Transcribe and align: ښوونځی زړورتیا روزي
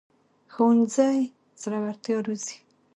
ښوونځی 0.53 1.17
زړورتیا 1.61 2.15
روزي 2.25 2.57